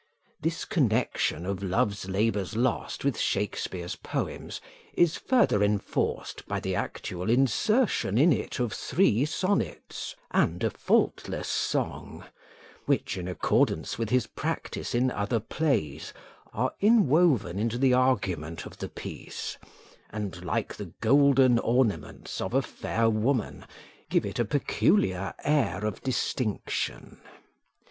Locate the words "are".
16.51-16.73